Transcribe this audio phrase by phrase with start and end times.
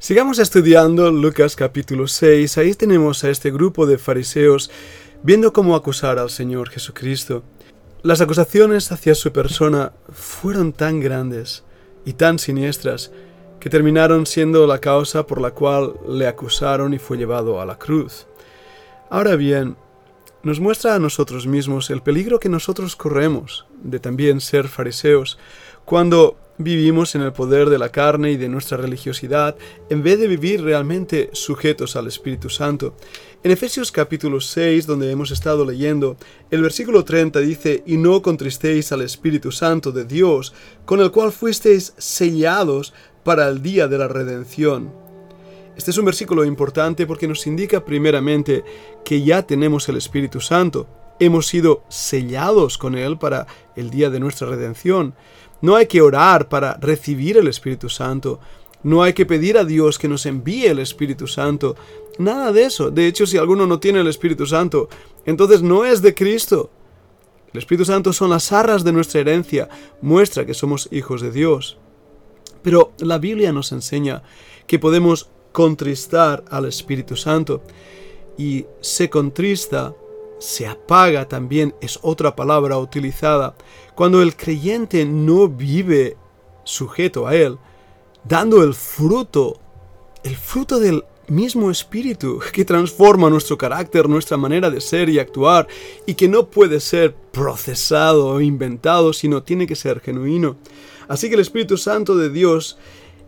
[0.00, 2.56] Sigamos estudiando Lucas capítulo 6.
[2.58, 4.70] Ahí tenemos a este grupo de fariseos
[5.24, 7.42] viendo cómo acusar al Señor Jesucristo.
[8.02, 11.64] Las acusaciones hacia su persona fueron tan grandes
[12.04, 13.10] y tan siniestras
[13.58, 17.76] que terminaron siendo la causa por la cual le acusaron y fue llevado a la
[17.76, 18.28] cruz.
[19.10, 19.76] Ahora bien,
[20.44, 25.40] nos muestra a nosotros mismos el peligro que nosotros corremos de también ser fariseos
[25.84, 29.56] cuando vivimos en el poder de la carne y de nuestra religiosidad
[29.88, 32.96] en vez de vivir realmente sujetos al Espíritu Santo.
[33.42, 36.16] En Efesios capítulo 6, donde hemos estado leyendo,
[36.50, 40.52] el versículo 30 dice, y no contristéis al Espíritu Santo de Dios,
[40.84, 44.92] con el cual fuisteis sellados para el día de la redención.
[45.76, 48.64] Este es un versículo importante porque nos indica primeramente
[49.04, 50.88] que ya tenemos el Espíritu Santo,
[51.20, 53.46] hemos sido sellados con Él para
[53.76, 55.14] el día de nuestra redención.
[55.60, 58.40] No hay que orar para recibir el Espíritu Santo.
[58.82, 61.76] No hay que pedir a Dios que nos envíe el Espíritu Santo.
[62.18, 62.90] Nada de eso.
[62.90, 64.88] De hecho, si alguno no tiene el Espíritu Santo,
[65.26, 66.70] entonces no es de Cristo.
[67.52, 69.68] El Espíritu Santo son las arras de nuestra herencia,
[70.02, 71.78] muestra que somos hijos de Dios.
[72.62, 74.22] Pero la Biblia nos enseña
[74.66, 77.62] que podemos contristar al Espíritu Santo
[78.36, 79.94] y se contrista
[80.38, 83.56] se apaga también es otra palabra utilizada
[83.98, 86.16] cuando el creyente no vive
[86.62, 87.58] sujeto a él,
[88.22, 89.58] dando el fruto,
[90.22, 95.66] el fruto del mismo espíritu que transforma nuestro carácter, nuestra manera de ser y actuar,
[96.06, 100.58] y que no puede ser procesado o inventado, sino tiene que ser genuino.
[101.08, 102.78] Así que el Espíritu Santo de Dios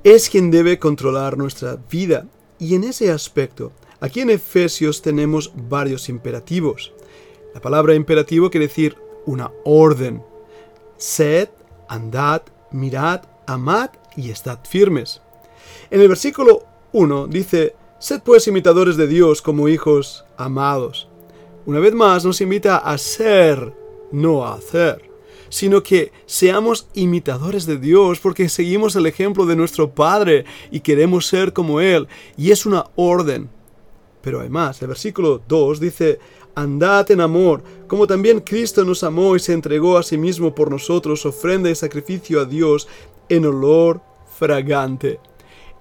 [0.04, 2.28] es quien debe controlar nuestra vida.
[2.60, 6.92] Y en ese aspecto, aquí en Efesios tenemos varios imperativos.
[7.54, 8.94] La palabra imperativo quiere decir
[9.26, 10.29] una orden.
[11.00, 11.48] Sed,
[11.88, 15.22] andad, mirad, amad y estad firmes.
[15.90, 21.08] En el versículo 1 dice, Sed pues imitadores de Dios como hijos amados.
[21.64, 23.72] Una vez más nos invita a ser,
[24.12, 25.10] no a hacer,
[25.48, 31.26] sino que seamos imitadores de Dios porque seguimos el ejemplo de nuestro Padre y queremos
[31.26, 33.48] ser como Él, y es una orden.
[34.20, 36.19] Pero además, el versículo 2 dice,
[36.60, 40.71] Andad en amor, como también Cristo nos amó y se entregó a sí mismo por
[40.71, 42.87] nosotros, ofrenda y sacrificio a Dios
[43.28, 44.03] en olor
[44.38, 45.20] fragante.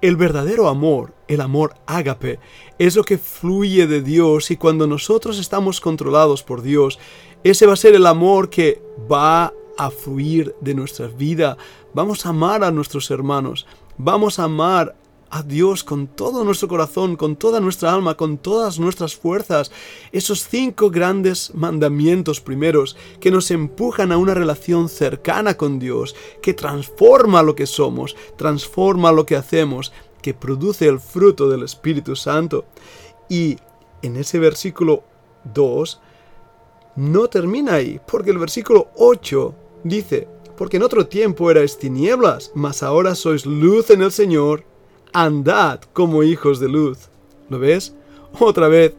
[0.02, 2.40] El verdadero amor, el amor ágape,
[2.78, 6.98] es lo que fluye de Dios y cuando nosotros estamos controlados por Dios,
[7.44, 8.82] ese va a ser el amor que
[9.12, 11.58] va a fluir de nuestra vida.
[11.94, 14.96] Vamos a amar a nuestros hermanos, vamos a amar
[15.30, 19.72] a Dios con todo nuestro corazón, con toda nuestra alma, con todas nuestras fuerzas.
[20.12, 26.54] Esos cinco grandes mandamientos primeros que nos empujan a una relación cercana con Dios, que
[26.54, 32.66] transforma lo que somos, transforma lo que hacemos, que produce el fruto del Espíritu Santo.
[33.30, 33.58] Y
[34.02, 35.04] en ese versículo
[35.54, 36.02] 2
[36.96, 42.84] no termina ahí, porque el versículo 8 dice, porque en otro tiempo erais tinieblas, mas
[42.84, 44.66] ahora sois luz en el Señor
[45.14, 47.10] andad como hijos de luz.
[47.50, 47.94] ¿Lo ves?
[48.40, 48.94] Otra vez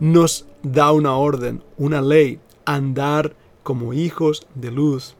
[0.00, 5.14] nos da una orden, una ley, andar como hijos de luz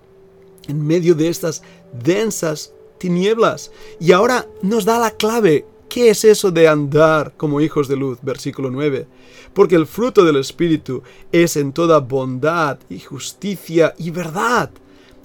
[0.68, 1.62] en medio de estas
[1.92, 3.70] densas tinieblas.
[4.00, 5.66] Y ahora nos da la clave.
[5.88, 8.18] ¿Qué es eso de andar como hijos de luz?
[8.22, 9.06] Versículo 9.
[9.52, 14.70] Porque el fruto del Espíritu es en toda bondad y justicia y verdad.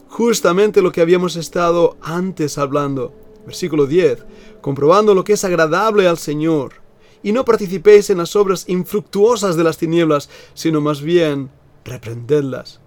[0.09, 3.13] Justamente lo que habíamos estado antes hablando.
[3.45, 4.19] Versículo 10
[4.61, 6.73] comprobando lo que es agradable al Señor,
[7.21, 11.49] y no participéis en las obras infructuosas de las tinieblas, sino más bien
[11.83, 12.79] reprendedlas.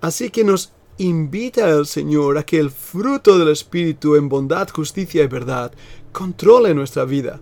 [0.00, 5.22] Así que nos invita el Señor a que el fruto del Espíritu en bondad, justicia
[5.22, 5.72] y verdad
[6.12, 7.40] controle nuestra vida.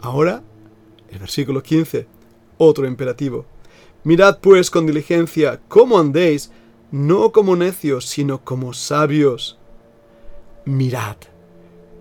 [0.00, 0.42] Ahora,
[1.10, 2.06] el versículo 15,
[2.58, 3.46] otro imperativo.
[4.04, 6.50] Mirad pues con diligencia cómo andéis,
[6.90, 9.58] no como necios, sino como sabios.
[10.64, 11.16] Mirad.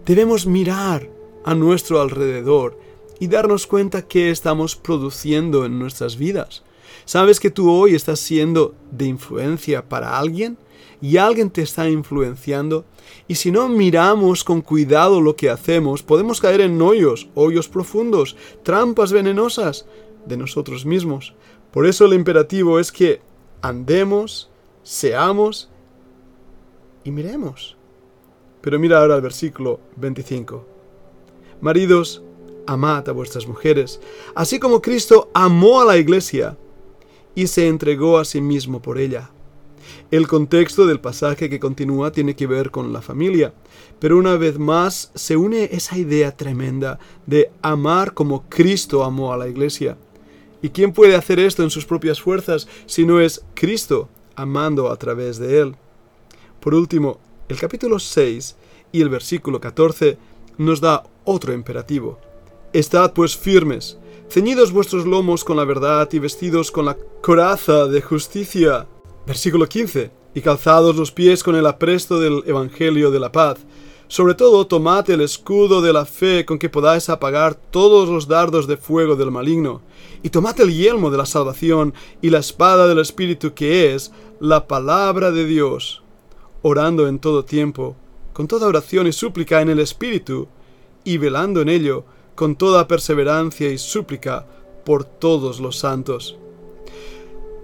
[0.10, 1.08] Debemos mirar
[1.44, 2.80] a nuestro alrededor
[3.20, 6.64] y darnos cuenta qué estamos produciendo en nuestras vidas.
[7.06, 10.58] ¿Sabes que tú hoy estás siendo de influencia para alguien?
[11.00, 12.86] y alguien te está influenciando.
[13.28, 18.36] Y si no miramos con cuidado lo que hacemos, podemos caer en hoyos, hoyos profundos,
[18.64, 19.86] trampas venenosas
[20.26, 21.36] de nosotros mismos.
[21.72, 23.22] Por eso el imperativo es que
[23.62, 24.50] andemos,
[24.82, 25.70] seamos
[27.04, 27.79] y miremos.
[28.70, 30.64] Pero mira ahora el versículo 25.
[31.60, 32.22] Maridos,
[32.68, 34.00] amad a vuestras mujeres,
[34.36, 36.56] así como Cristo amó a la iglesia
[37.34, 39.32] y se entregó a sí mismo por ella.
[40.12, 43.56] El contexto del pasaje que continúa tiene que ver con la familia,
[43.98, 49.38] pero una vez más se une esa idea tremenda de amar como Cristo amó a
[49.38, 49.98] la iglesia.
[50.62, 54.98] ¿Y quién puede hacer esto en sus propias fuerzas si no es Cristo amando a
[54.98, 55.76] través de él?
[56.60, 57.20] Por último,
[57.50, 58.58] el capítulo 6
[58.92, 60.18] y el versículo 14
[60.58, 62.20] nos da otro imperativo.
[62.74, 63.98] Estad pues firmes,
[64.30, 68.88] ceñidos vuestros lomos con la verdad y vestidos con la coraza de justicia.
[69.26, 70.12] Versículo 15.
[70.36, 73.60] Y calzados los pies con el apresto del Evangelio de la paz.
[74.08, 78.68] Sobre todo tomad el escudo de la fe con que podáis apagar todos los dardos
[78.68, 79.82] de fuego del maligno.
[80.24, 84.68] Y tomad el yelmo de la salvación y la espada del Espíritu que es la
[84.68, 86.02] palabra de Dios.
[86.62, 87.96] Orando en todo tiempo,
[88.40, 90.48] con toda oración y súplica en el Espíritu,
[91.04, 92.06] y velando en ello,
[92.36, 94.46] con toda perseverancia y súplica
[94.86, 96.38] por todos los santos.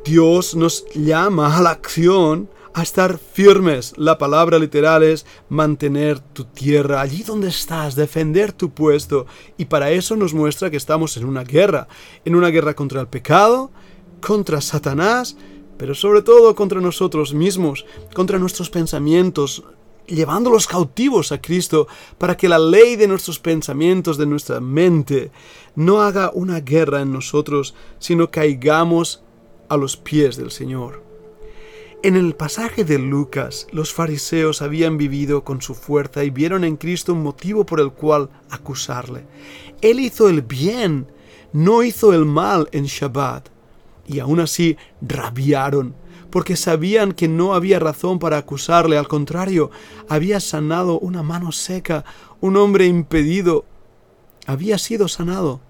[0.03, 3.93] Dios nos llama a la acción, a estar firmes.
[3.95, 9.27] La palabra literal es mantener tu tierra allí donde estás, defender tu puesto.
[9.57, 11.87] Y para eso nos muestra que estamos en una guerra,
[12.25, 13.71] en una guerra contra el pecado,
[14.19, 15.37] contra Satanás,
[15.77, 19.63] pero sobre todo contra nosotros mismos, contra nuestros pensamientos,
[20.07, 21.87] llevándolos cautivos a Cristo
[22.17, 25.31] para que la ley de nuestros pensamientos, de nuestra mente,
[25.75, 29.23] no haga una guerra en nosotros, sino caigamos
[29.69, 31.03] a los pies del Señor.
[32.03, 36.77] En el pasaje de Lucas, los fariseos habían vivido con su fuerza y vieron en
[36.77, 39.25] Cristo un motivo por el cual acusarle.
[39.81, 41.07] Él hizo el bien,
[41.51, 43.49] no hizo el mal en Shabbat.
[44.07, 45.95] Y aún así rabiaron
[46.35, 49.71] porque sabían que no había razón para acusarle, al contrario,
[50.09, 52.03] había sanado una mano seca,
[52.41, 53.63] un hombre impedido,
[54.45, 55.61] había sido sanado.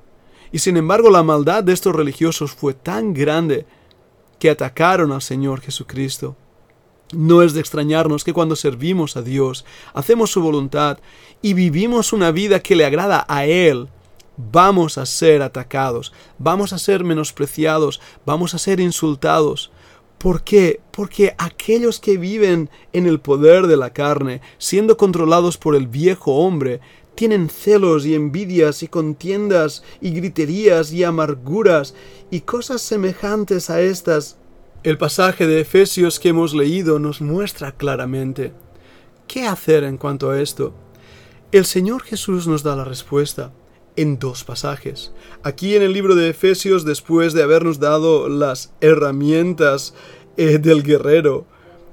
[0.52, 3.68] Y sin embargo la maldad de estos religiosos fue tan grande
[4.40, 6.36] que atacaron al Señor Jesucristo.
[7.14, 10.98] No es de extrañarnos que cuando servimos a Dios, hacemos su voluntad
[11.44, 13.88] y vivimos una vida que le agrada a Él,
[14.36, 19.70] vamos a ser atacados, vamos a ser menospreciados, vamos a ser insultados,
[20.18, 20.80] ¿Por qué?
[20.92, 26.36] Porque aquellos que viven en el poder de la carne, siendo controlados por el viejo
[26.36, 26.80] hombre,
[27.16, 31.96] tienen celos y envidias y contiendas y griterías y amarguras
[32.30, 34.38] y cosas semejantes a estas.
[34.84, 38.54] El pasaje de Efesios que hemos leído nos muestra claramente.
[39.28, 40.74] ¿Qué hacer en cuanto a esto?
[41.52, 43.52] El Señor Jesús nos da la respuesta
[43.96, 45.12] en dos pasajes.
[45.44, 49.94] Aquí en el libro de Efesios, después de habernos dado las herramientas
[50.38, 51.46] eh, del guerrero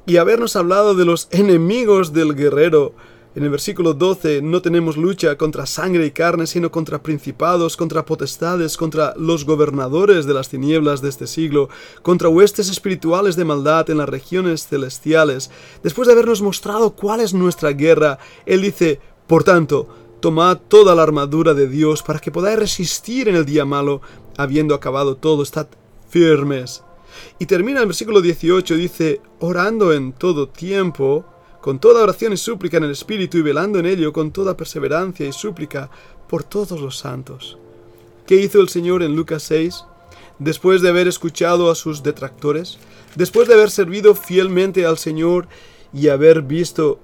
[0.06, 2.94] y habernos hablado de los enemigos del guerrero,
[3.34, 8.04] en el versículo 12 no tenemos lucha contra sangre y carne, sino contra principados, contra
[8.04, 11.70] potestades, contra los gobernadores de las tinieblas de este siglo,
[12.02, 15.50] contra huestes espirituales de maldad en las regiones celestiales.
[15.82, 19.88] Después de habernos mostrado cuál es nuestra guerra, Él dice, por tanto,
[20.22, 24.02] Tomad toda la armadura de Dios para que podáis resistir en el día malo,
[24.36, 25.66] habiendo acabado todo, estad
[26.08, 26.84] firmes.
[27.40, 31.24] Y termina el versículo 18, dice, orando en todo tiempo,
[31.60, 35.26] con toda oración y súplica en el Espíritu y velando en ello con toda perseverancia
[35.26, 35.90] y súplica
[36.28, 37.58] por todos los santos.
[38.24, 39.84] ¿Qué hizo el Señor en Lucas 6?
[40.38, 42.78] Después de haber escuchado a sus detractores,
[43.16, 45.48] después de haber servido fielmente al Señor
[45.92, 47.00] y haber visto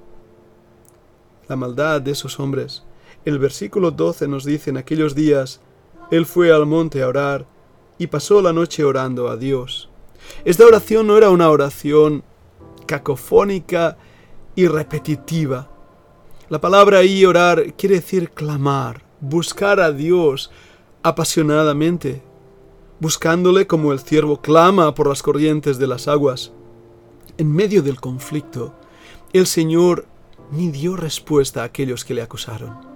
[1.49, 2.85] la maldad de esos hombres,
[3.29, 5.61] el versículo 12 nos dice en aquellos días,
[6.11, 7.47] Él fue al monte a orar
[7.99, 9.91] y pasó la noche orando a Dios.
[10.47, 12.25] Esta oración no era una oración
[12.87, 13.99] cacofónica
[14.55, 15.69] y repetitiva.
[16.49, 20.51] La palabra ahí orar quiere decir clamar, buscar a Dios
[21.03, 22.23] apasionadamente,
[22.99, 26.53] buscándole como el ciervo clama por las corrientes de las aguas.
[27.37, 28.73] En medio del conflicto,
[29.35, 30.07] el Señor
[30.51, 32.89] ni dio respuesta a aquellos que le acusaron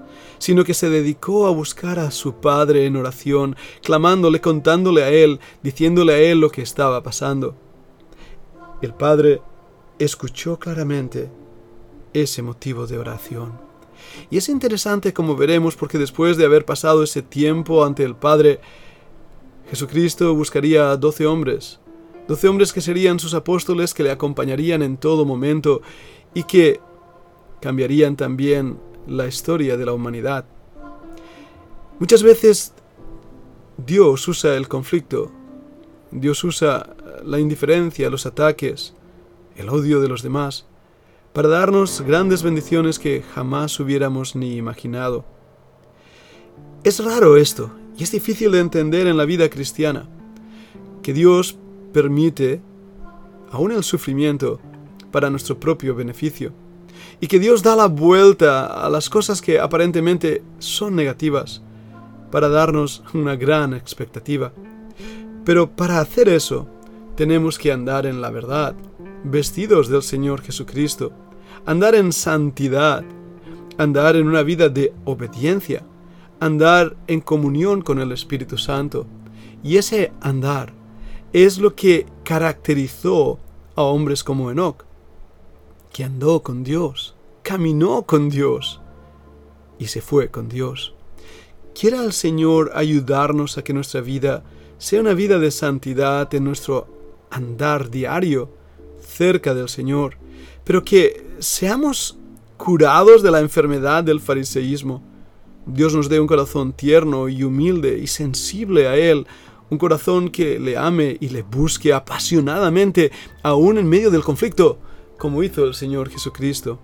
[0.43, 5.39] sino que se dedicó a buscar a su Padre en oración, clamándole, contándole a Él,
[5.63, 7.55] diciéndole a Él lo que estaba pasando.
[8.81, 9.41] El Padre
[10.01, 11.31] escuchó claramente
[12.13, 13.53] ese motivo de oración.
[14.31, 18.59] Y es interesante como veremos porque después de haber pasado ese tiempo ante el Padre,
[19.71, 21.79] Jesucristo buscaría a doce hombres,
[22.27, 25.83] doce hombres que serían sus apóstoles que le acompañarían en todo momento
[26.35, 26.81] y que
[27.61, 30.45] cambiarían también la historia de la humanidad.
[31.99, 32.73] Muchas veces
[33.77, 35.31] Dios usa el conflicto,
[36.11, 36.95] Dios usa
[37.25, 38.95] la indiferencia, los ataques,
[39.57, 40.67] el odio de los demás,
[41.33, 45.25] para darnos grandes bendiciones que jamás hubiéramos ni imaginado.
[46.85, 50.09] Es raro esto, y es difícil de entender en la vida cristiana,
[51.03, 51.57] que Dios
[51.93, 52.61] permite
[53.51, 54.61] aún el sufrimiento,
[55.13, 56.53] para nuestro propio beneficio.
[57.23, 61.63] Y que Dios da la vuelta a las cosas que aparentemente son negativas
[62.33, 64.53] para darnos una gran expectativa.
[65.45, 66.67] Pero para hacer eso,
[67.15, 68.75] tenemos que andar en la verdad,
[69.23, 71.13] vestidos del Señor Jesucristo,
[71.65, 73.05] andar en santidad,
[73.79, 75.85] andar en una vida de obediencia,
[76.41, 79.07] andar en comunión con el Espíritu Santo.
[79.63, 80.73] Y ese andar
[81.33, 83.39] es lo que caracterizó
[83.77, 84.85] a hombres como Enoch,
[85.93, 88.81] que andó con Dios, caminó con Dios
[89.79, 90.95] y se fue con Dios.
[91.79, 94.43] Quiera el Señor ayudarnos a que nuestra vida
[94.79, 96.89] sea una vida de santidad en nuestro
[97.31, 98.51] andar diario
[99.01, 100.17] cerca del Señor,
[100.65, 102.17] pero que seamos
[102.57, 105.03] curados de la enfermedad del fariseísmo.
[105.67, 109.27] Dios nos dé un corazón tierno y humilde y sensible a Él,
[109.71, 113.11] un corazón que le ame y le busque apasionadamente,
[113.43, 114.79] aún en medio del conflicto,
[115.23, 116.81] como hizo el Señor Jesucristo.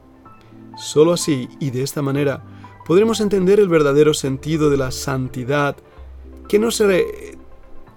[0.77, 2.45] Solo así y de esta manera
[2.87, 5.77] podremos entender el verdadero sentido de la santidad,
[6.49, 7.37] que no, se,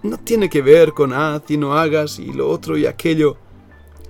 [0.01, 3.37] no tiene que ver con haz y no hagas y lo otro y aquello,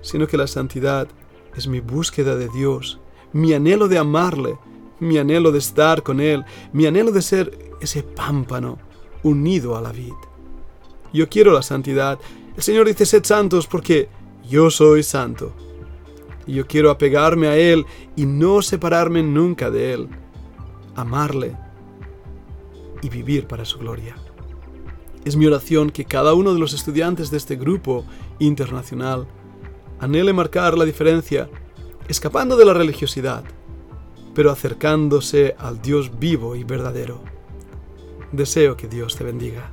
[0.00, 1.06] sino que la santidad
[1.54, 2.98] es mi búsqueda de Dios,
[3.34, 4.56] mi anhelo de amarle,
[5.00, 8.78] mi anhelo de estar con Él, mi anhelo de ser ese pámpano
[9.22, 10.14] unido a la vid.
[11.12, 12.18] Yo quiero la santidad.
[12.56, 14.08] El Señor dice, sed santos porque
[14.48, 15.52] yo soy santo
[16.46, 20.08] y yo quiero apegarme a Él y no separarme nunca de Él,
[20.94, 21.56] amarle
[23.00, 24.16] y vivir para su gloria.
[25.24, 28.04] Es mi oración que cada uno de los estudiantes de este grupo
[28.38, 29.26] internacional
[30.00, 31.48] anhele marcar la diferencia,
[32.08, 33.44] escapando de la religiosidad,
[34.34, 37.22] pero acercándose al Dios vivo y verdadero.
[38.32, 39.70] Deseo que Dios te bendiga.